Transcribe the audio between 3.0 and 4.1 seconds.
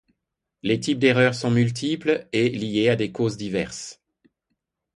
causes diverses.